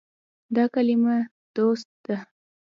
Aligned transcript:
دا 0.55 0.63
کلمه 0.73 1.17
“دوست” 1.55 1.89
ده. 2.05 2.15